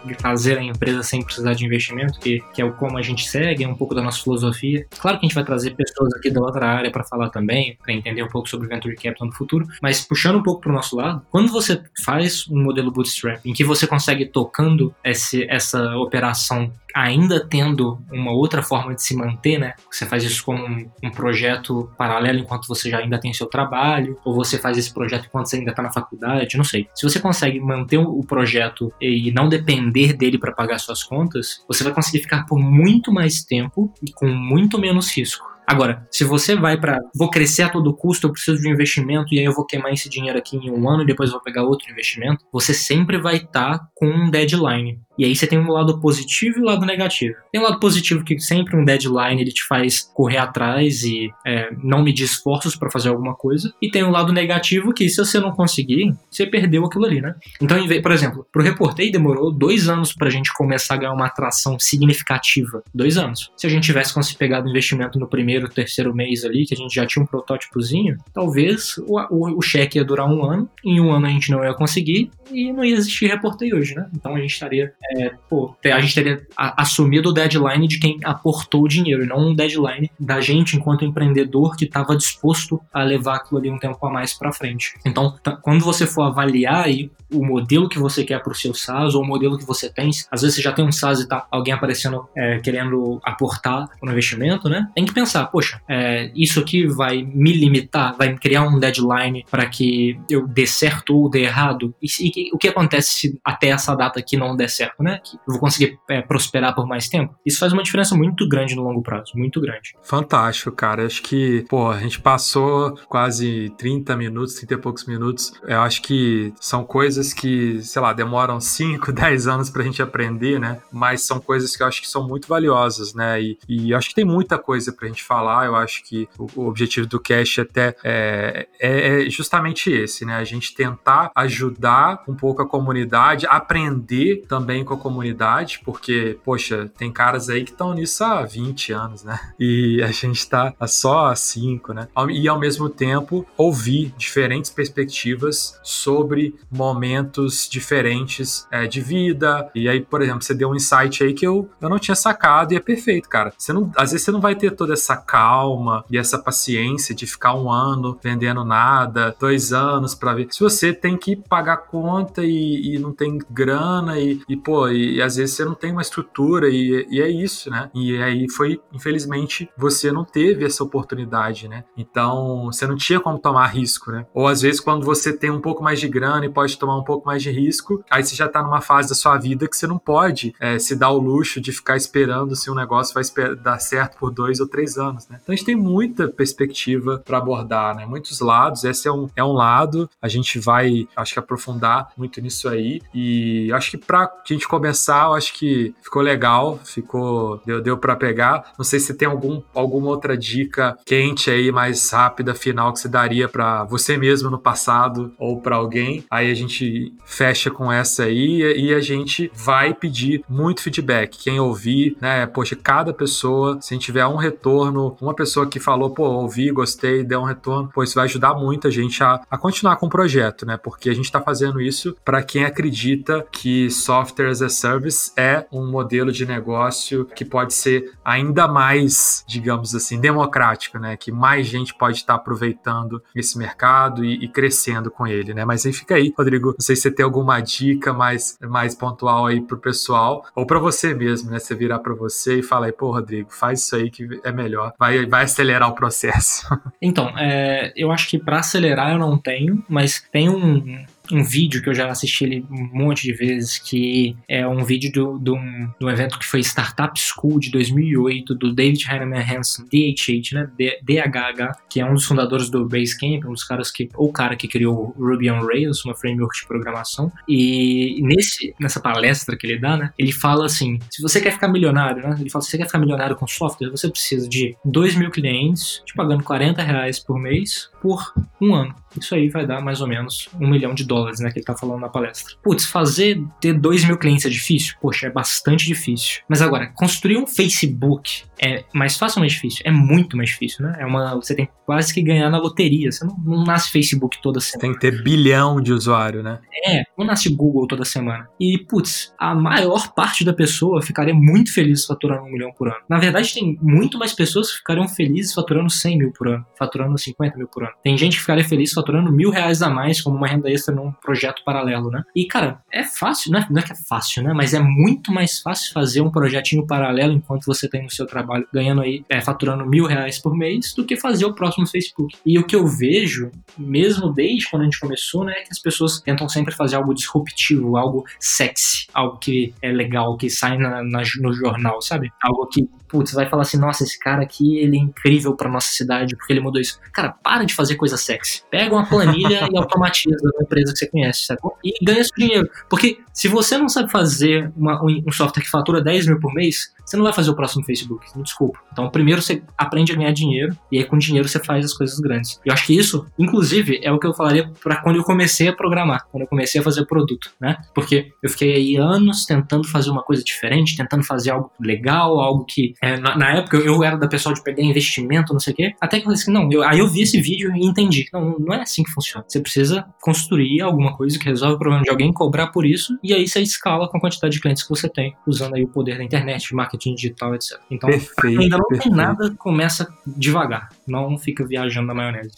[0.04, 3.28] de fazer a empresa sem precisar de investimento, que, que é o como a gente
[3.28, 4.86] segue, é um pouco da nossa filosofia.
[4.98, 7.92] Claro que a gente vai trazer pessoas aqui da outra área para falar também, para
[7.92, 11.22] entender um pouco sobre Venture Capital no futuro, mas puxando um pouco pro nosso lado,
[11.30, 17.46] quando você faz um modelo bootstrap em que você consegue tocando esse, essa operação ainda
[17.46, 19.74] tendo uma outra forma de se manter, né?
[19.90, 24.18] Você faz isso como um, um projeto paralelo enquanto você já ainda tem seu trabalho,
[24.24, 26.88] ou você faz esse projeto enquanto você ainda está na faculdade, não sei.
[26.94, 31.84] Se você consegue manter o projeto e não depender dele para pagar suas contas, você
[31.84, 35.50] vai conseguir ficar por muito mais tempo e com muito menos risco.
[35.70, 39.32] Agora, se você vai para vou crescer a todo custo, eu preciso de um investimento
[39.32, 41.62] e aí eu vou queimar esse dinheiro aqui em um ano e depois vou pegar
[41.62, 45.00] outro investimento, você sempre vai estar tá com um deadline.
[45.20, 47.34] E aí você tem um lado positivo e um lado negativo.
[47.52, 51.70] Tem um lado positivo que sempre um deadline ele te faz correr atrás e é,
[51.84, 53.70] não medir esforços para fazer alguma coisa.
[53.82, 57.34] E tem um lado negativo que se você não conseguir, você perdeu aquilo ali, né?
[57.60, 61.78] Então, por exemplo, pro Reportei demorou dois anos pra gente começar a ganhar uma atração
[61.78, 62.82] significativa.
[62.94, 63.52] Dois anos.
[63.58, 66.76] Se a gente tivesse conseguido pegar o investimento no primeiro, terceiro mês ali, que a
[66.78, 70.66] gente já tinha um protótipozinho, talvez o, o, o cheque ia durar um ano.
[70.82, 74.08] Em um ano a gente não ia conseguir e não ia existir Reportei hoje, né?
[74.14, 78.82] Então a gente estaria é, pô, a gente teria assumido o deadline de quem aportou
[78.82, 83.36] o dinheiro, e não um deadline da gente enquanto empreendedor que estava disposto a levar
[83.36, 84.94] aquilo ali um tempo a mais para frente.
[85.04, 89.14] Então, quando você for avaliar aí o modelo que você quer para o seu SaaS
[89.14, 91.46] ou o modelo que você tem, às vezes você já tem um SaaS e tá
[91.50, 94.88] alguém aparecendo é, querendo aportar no investimento, né?
[94.94, 99.66] Tem que pensar, poxa, é, isso aqui vai me limitar, vai criar um deadline para
[99.66, 101.94] que eu dê certo ou dê errado?
[102.02, 104.99] E, e o que acontece se até essa data aqui não der certo?
[105.02, 105.20] Né?
[105.22, 107.34] Que eu vou conseguir é, prosperar por mais tempo.
[107.44, 109.94] Isso faz uma diferença muito grande no longo prazo, muito grande.
[110.02, 111.06] Fantástico, cara.
[111.06, 115.52] Acho que, pô, a gente passou quase 30 minutos, 30 e poucos minutos.
[115.64, 120.58] Eu acho que são coisas que, sei lá, demoram 5, 10 anos pra gente aprender,
[120.58, 120.80] né?
[120.92, 123.40] Mas são coisas que eu acho que são muito valiosas, né?
[123.40, 125.66] E, e acho que tem muita coisa pra gente falar.
[125.66, 130.36] Eu acho que o, o objetivo do Cash até é, é, é justamente esse, né?
[130.36, 136.90] A gente tentar ajudar um pouco a comunidade, aprender também com a comunidade, porque, poxa,
[136.96, 139.38] tem caras aí que estão nisso há 20 anos, né?
[139.58, 142.08] E a gente tá só há 5, né?
[142.30, 149.70] E ao mesmo tempo ouvir diferentes perspectivas sobre momentos diferentes é, de vida.
[149.74, 152.72] E aí, por exemplo, você deu um insight aí que eu, eu não tinha sacado
[152.72, 153.52] e é perfeito, cara.
[153.56, 157.26] Você não, às vezes você não vai ter toda essa calma e essa paciência de
[157.26, 160.48] ficar um ano vendendo nada, dois anos para ver.
[160.50, 165.16] Se você tem que pagar conta e, e não tem grana e, e pô, e,
[165.16, 167.90] e, às vezes você não tem uma estrutura e, e, é isso, né?
[167.92, 171.82] E aí foi, infelizmente, você não teve essa oportunidade, né?
[171.96, 174.24] Então, você não tinha como tomar risco, né?
[174.32, 177.02] Ou às vezes quando você tem um pouco mais de grana e pode tomar um
[177.02, 179.88] pouco mais de risco, aí você já tá numa fase da sua vida que você
[179.88, 183.24] não pode é, se dar o luxo de ficar esperando se um negócio vai
[183.56, 185.40] dar certo por dois ou três anos, né?
[185.42, 188.06] Então a gente tem muita perspectiva para abordar, né?
[188.06, 192.40] Muitos lados, esse é um, é um lado, a gente vai, acho que aprofundar muito
[192.40, 197.60] nisso aí e acho que para a gente começar, eu acho que ficou legal, ficou
[197.64, 198.72] deu, deu para pegar.
[198.76, 203.08] Não sei se tem algum, alguma outra dica quente aí, mais rápida, final que você
[203.08, 206.24] daria para você mesmo no passado ou para alguém.
[206.30, 211.38] Aí a gente fecha com essa aí e a gente vai pedir muito feedback.
[211.38, 212.46] Quem ouvir, né?
[212.46, 216.70] Poxa, cada pessoa, se a gente tiver um retorno, uma pessoa que falou, pô, ouvi,
[216.70, 220.06] gostei, deu um retorno, pô, isso vai ajudar muito a gente a, a continuar com
[220.06, 220.76] o projeto, né?
[220.76, 225.66] Porque a gente está fazendo isso para quem acredita que software as a Service é
[225.72, 231.16] um modelo de negócio que pode ser ainda mais, digamos assim, democrático, né?
[231.16, 235.64] Que mais gente pode estar aproveitando esse mercado e, e crescendo com ele, né?
[235.64, 239.46] Mas aí fica aí, Rodrigo, não sei se você tem alguma dica mais, mais pontual
[239.46, 241.58] aí pro pessoal ou para você mesmo, né?
[241.58, 244.92] Você virar para você e falar aí, pô, Rodrigo, faz isso aí que é melhor,
[244.98, 246.68] vai, vai acelerar o processo.
[247.02, 251.82] Então, é, eu acho que para acelerar eu não tenho, mas tem um, um vídeo
[251.82, 255.56] que eu já assisti ele um monte de vezes, que é um vídeo do, do,
[255.98, 260.70] do evento que foi Startup School de 2008, do David Heinemann Hansen, DHH, né?
[261.02, 264.56] DHH, que é um dos fundadores do Basecamp, um dos caras que, ou o cara
[264.56, 267.32] que criou Ruby on Rails, uma framework de programação.
[267.48, 270.12] E nesse, nessa palestra que ele dá, né?
[270.18, 272.36] Ele fala assim: se você quer ficar milionário, né?
[272.40, 276.02] Ele fala: se você quer ficar milionário com software, você precisa de 2 mil clientes,
[276.04, 278.94] te pagando 40 reais por mês, por um ano.
[279.18, 281.50] Isso aí vai dar mais ou menos um milhão de dólares, né?
[281.50, 282.54] Que ele tá falando na palestra.
[282.62, 284.94] Putz, fazer ter dois mil clientes é difícil?
[285.00, 286.42] Poxa, é bastante difícil.
[286.48, 289.82] Mas agora, construir um Facebook é mais fácil ou mais difícil?
[289.84, 290.96] É muito mais difícil, né?
[290.98, 293.10] É uma, você tem quase que ganhar na loteria.
[293.10, 294.80] Você não, não nasce Facebook toda semana.
[294.80, 296.60] Tem que ter bilhão de usuário, né?
[296.86, 298.48] É, não nasce Google toda semana.
[298.60, 302.98] E, putz, a maior parte da pessoa ficaria muito feliz faturando um milhão por ano.
[303.08, 307.18] Na verdade, tem muito mais pessoas que ficariam felizes faturando 100 mil por ano, faturando
[307.18, 307.92] 50 mil por ano.
[308.02, 311.10] Tem gente que ficaria feliz faturando mil reais a mais como uma renda extra num
[311.10, 312.22] um projeto paralelo, né?
[312.34, 314.52] E, cara, é fácil, não é, não é que é fácil, né?
[314.54, 318.49] Mas é muito mais fácil fazer um projetinho paralelo enquanto você tem no seu trabalho
[318.72, 322.36] ganhando aí, é, faturando mil reais por mês, do que fazer o próximo Facebook.
[322.44, 325.78] E o que eu vejo, mesmo desde quando a gente começou, né, é que as
[325.78, 331.02] pessoas tentam sempre fazer algo disruptivo, algo sexy, algo que é legal, que sai na,
[331.02, 332.30] na no jornal, sabe?
[332.42, 335.88] Algo que putz, vai falar assim, nossa, esse cara aqui, ele é incrível pra nossa
[335.88, 336.98] cidade porque ele mudou isso.
[337.12, 338.62] Cara, para de fazer coisa sexy.
[338.70, 341.76] Pega uma planilha e automatiza na empresa que você conhece, sacou?
[341.84, 342.68] E ganha seu dinheiro.
[342.88, 346.92] Porque se você não sabe fazer uma, um software que fatura 10 mil por mês,
[347.04, 348.78] você não vai fazer o próximo Facebook, desculpa.
[348.92, 352.18] Então, primeiro você aprende a ganhar dinheiro e aí com dinheiro você faz as coisas
[352.20, 352.60] grandes.
[352.64, 355.72] Eu acho que isso, inclusive, é o que eu falaria para quando eu comecei a
[355.72, 357.76] programar, quando eu comecei a fazer produto, né?
[357.94, 362.64] Porque eu fiquei aí anos tentando fazer uma coisa diferente, tentando fazer algo legal, algo
[362.64, 365.76] que é, na, na, época eu era da pessoa de pegar investimento, não sei o
[365.76, 365.94] quê.
[366.00, 368.28] Até que eu falei assim, não, eu, aí eu vi esse vídeo e entendi.
[368.32, 369.44] Não, não é assim que funciona.
[369.48, 373.32] Você precisa construir alguma coisa que resolve o problema de alguém, cobrar por isso, e
[373.32, 376.18] aí você escala com a quantidade de clientes que você tem, usando aí o poder
[376.18, 377.78] da internet, de marketing digital, etc.
[377.90, 379.08] Então, perfeito, ainda não perfeito.
[379.08, 380.90] tem nada, começa devagar.
[381.06, 382.52] Não fica viajando na maionese.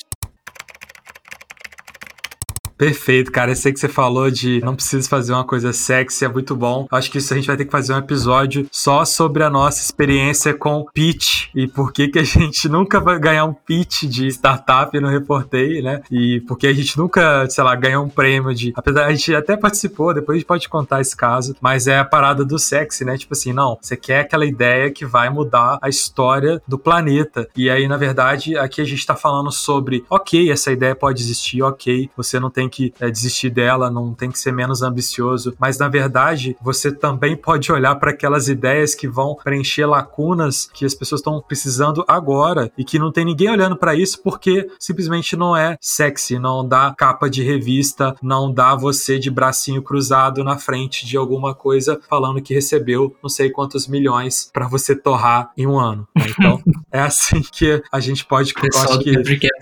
[2.83, 3.53] Perfeito, cara.
[3.53, 6.89] Eu sei que você falou de não precisa fazer uma coisa sexy, é muito bom.
[6.91, 9.81] Acho que isso a gente vai ter que fazer um episódio só sobre a nossa
[9.81, 14.27] experiência com pitch e por que, que a gente nunca vai ganhar um pitch de
[14.27, 16.03] startup no Reportei, né?
[16.11, 18.73] E porque a gente nunca, sei lá, ganhou um prêmio de.
[18.75, 22.05] Apesar, a gente até participou, depois a gente pode contar esse caso, mas é a
[22.05, 23.17] parada do sexy, né?
[23.17, 27.47] Tipo assim, não, você quer aquela ideia que vai mudar a história do planeta.
[27.57, 31.63] E aí, na verdade, aqui a gente tá falando sobre, ok, essa ideia pode existir,
[31.63, 35.79] ok, você não tem que é, desistir dela, não tem que ser menos ambicioso, mas
[35.79, 40.95] na verdade você também pode olhar para aquelas ideias que vão preencher lacunas que as
[40.95, 45.57] pessoas estão precisando agora e que não tem ninguém olhando para isso porque simplesmente não
[45.57, 51.05] é sexy, não dá capa de revista, não dá você de bracinho cruzado na frente
[51.05, 55.79] de alguma coisa falando que recebeu não sei quantos milhões para você torrar em um
[55.79, 56.09] ano.
[56.17, 56.27] Né?
[56.31, 58.53] Então é assim que a gente pode.
[58.53, 59.13] O pessoal do que...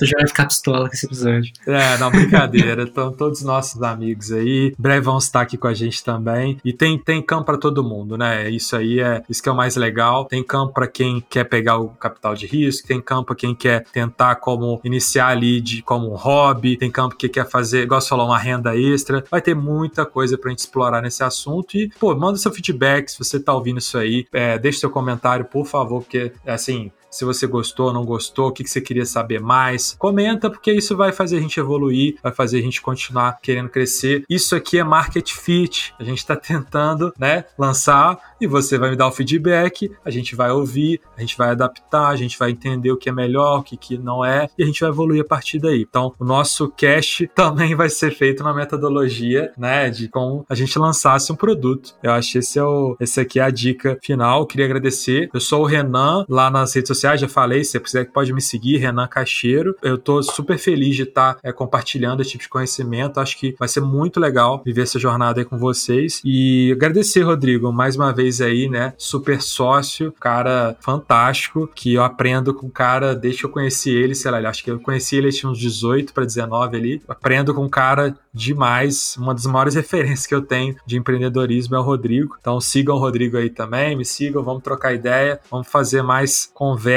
[0.07, 1.53] já vai ficar pistola com esse episódio.
[1.67, 4.75] É, não, brincadeira estão todos nossos amigos aí.
[4.79, 6.59] Breve vão estar aqui com a gente também.
[6.65, 8.51] E tem, tem campo para todo mundo, né?
[8.51, 10.25] Isso aí é isso que é o mais legal.
[10.25, 13.85] Tem campo para quem quer pegar o capital de risco, tem campo para quem quer
[13.93, 18.09] tentar como iniciar ali de como um hobby, tem campo que quer fazer, igual você
[18.09, 19.25] falou, uma renda extra.
[19.31, 21.77] Vai ter muita coisa pra gente explorar nesse assunto.
[21.77, 24.27] E, pô, manda seu feedback se você tá ouvindo isso aí.
[24.33, 28.67] É, deixe seu comentário, por favor, porque assim se você gostou, não gostou, o que,
[28.67, 29.97] você queria saber mais.
[29.99, 34.25] Comenta, porque isso vai fazer a gente evoluir, vai fazer a gente continuar querendo crescer.
[34.29, 35.95] Isso aqui é Market Fit.
[35.99, 40.35] A gente está tentando, né, lançar e você vai me dar o feedback, a gente
[40.35, 43.63] vai ouvir, a gente vai adaptar, a gente vai entender o que é melhor, o
[43.63, 45.83] que, que não é, e a gente vai evoluir a partir daí.
[45.89, 50.79] Então, o nosso cache também vai ser feito na metodologia, né, de como a gente
[50.79, 51.95] lançasse um produto.
[52.03, 54.41] Eu acho que esse, é o, esse aqui é a dica final.
[54.41, 55.29] Eu queria agradecer.
[55.33, 58.41] Eu sou o Renan, lá nas redes sociais, já falei, se você quiser pode me
[58.41, 59.75] seguir, Renan Cacheiro.
[59.83, 63.21] Eu tô super feliz de estar tá, é, compartilhando esse tipo de conhecimento.
[63.21, 66.21] Acho que vai ser muito legal viver essa jornada aí com vocês.
[66.25, 68.93] E agradecer, Rodrigo, mais uma vez aí, né?
[68.97, 74.15] Super sócio, cara fantástico, que eu aprendo com o cara desde que eu conheci ele,
[74.15, 77.03] sei lá, acho que eu conheci ele, tinha uns 18 para 19 ali.
[77.09, 79.17] Aprendo com um cara demais.
[79.17, 82.37] Uma das maiores referências que eu tenho de empreendedorismo é o Rodrigo.
[82.41, 86.90] Então sigam o Rodrigo aí também, me sigam, vamos trocar ideia, vamos fazer mais conversas,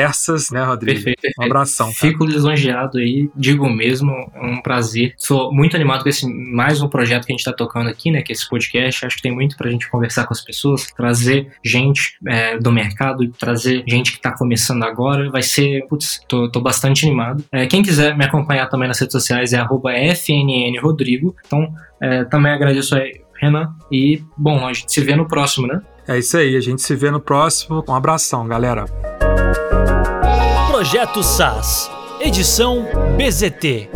[0.52, 0.96] né, Rodrigo?
[0.96, 1.42] Perfeito, perfeito.
[1.42, 1.88] Um abração.
[1.88, 1.98] Cara.
[2.00, 5.14] Fico lisonjeado aí, digo mesmo, é um prazer.
[5.18, 8.22] Sou muito animado com esse mais um projeto que a gente está tocando aqui, né,
[8.22, 9.06] que é esse podcast.
[9.06, 13.28] Acho que tem muito pra gente conversar com as pessoas, trazer gente é, do mercado,
[13.32, 15.30] trazer gente que está começando agora.
[15.30, 17.44] Vai ser, putz, tô, tô bastante animado.
[17.52, 19.64] É, quem quiser me acompanhar também nas redes sociais é
[20.14, 21.36] FNNRodrigo.
[21.46, 23.74] Então, é, também agradeço aí, Renan.
[23.92, 25.82] E, bom, a gente se vê no próximo, né?
[26.08, 27.84] É isso aí, a gente se vê no próximo.
[27.88, 28.86] Um abração, galera.
[30.68, 31.90] Projeto SAS,
[32.20, 32.86] edição
[33.18, 33.90] BZT.